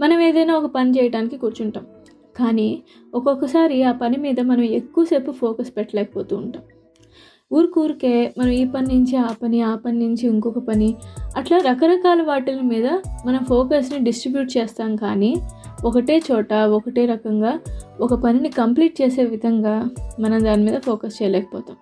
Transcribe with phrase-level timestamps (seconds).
[0.00, 1.86] మనం ఏదైనా ఒక పని చేయడానికి కూర్చుంటాం.
[2.36, 2.82] కానీ
[3.14, 6.62] ఒక్కొక్కసారి ఆ పని మీద మనం ఎక్కువసేపు ఫోకస్ పెట్టలేకపోతూ ఉంటాం.
[7.52, 10.96] ఊరికూరికే మనం ఈ పని నుంచి ఆ పని ఆ పని నుంచి ఇంకొక పని
[11.36, 12.86] అట్లా రకరకాల వాటిల మీద
[13.26, 14.96] మనం ఫోకస్ని డిస్ట్రిబ్యూట్ చేస్తాం.
[14.96, 15.36] కానీ
[15.84, 17.60] ఒకటే చోట ఒకటే రకంగా
[18.00, 21.76] ఒక పనిని కంప్లీట్ చేసే విధంగా మనం దాని మీద ఫోకస్ చేయలేకపోతాం.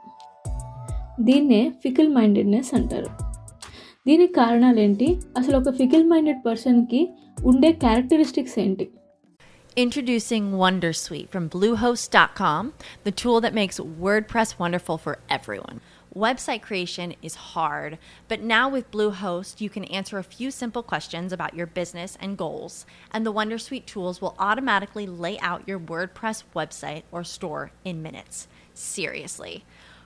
[1.20, 3.06] దీన్నే ఫికిల్ మైండెడ్నెస్ అంటారు.
[4.06, 7.08] దీనికి కారణాలు ఏంటి అసలు ఒక ఫికిల్ మైండెడ్ పర్సన్కి
[7.51, 8.87] ఉండే క్యారెక్టరిస్టిక్స్ ఏంటి
[9.83, 12.73] Introducing Wondersuite from Bluehost.com,
[13.05, 15.79] the tool that makes WordPress wonderful for everyone.
[16.13, 17.97] Website creation is hard,
[18.27, 22.37] but now with Bluehost, you can answer a few simple questions about your business and
[22.37, 28.03] goals, and the Wondersuite tools will automatically lay out your WordPress website or store in
[28.03, 28.49] minutes.
[28.73, 29.63] Seriously.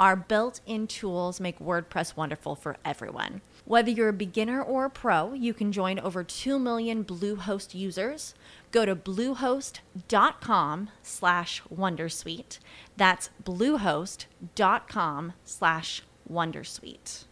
[0.00, 3.42] Our built in tools make WordPress wonderful for everyone.
[3.64, 8.34] Whether you're a beginner or a pro, you can join over 2 million Bluehost users.
[8.72, 12.58] Go to bluehost.com slash wondersuite.
[12.96, 17.24] That's bluehost.com slash wondersuite.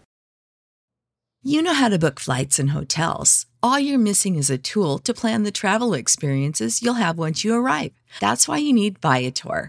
[1.45, 3.47] You know how to book flights and hotels.
[3.65, 7.55] All you're missing is a tool to plan the travel experiences you'll have once you
[7.55, 7.93] arrive.
[8.21, 9.69] That's why you need Viator.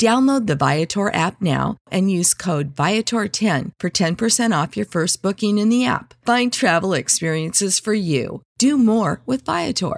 [0.00, 5.56] Download the Viator app now and use code Viator10 for 10% off your first booking
[5.56, 6.12] in the app.
[6.26, 8.42] Find travel experiences for you.
[8.58, 9.96] Do more with Viator.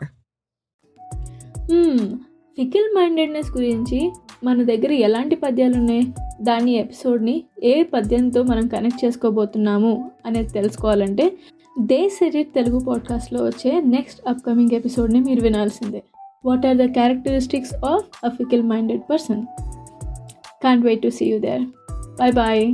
[2.58, 3.98] Fickle mindedness గురించి
[4.44, 6.04] మన దగ్గర ఎలాంటి పద్యాలు ఉన్నాయి
[6.42, 11.26] దాని ఎపిసోడ్ని ఏ పద్యంతో మనం connect చేసుకోబోతున్నాము అనేది తెలుసుకోవాలంటే
[11.80, 16.02] దే సెరిట్ తెలుగు పాడ్కాస్ట్లో వచ్చే నెక్స్ట్ అప్కమింగ్ ఎపిసోడ్ని మీరు వినాల్సిందే
[16.44, 19.46] what are the characteristics of a fickle minded person
[20.63, 21.67] Can't wait to see you there.
[22.17, 22.73] Bye bye.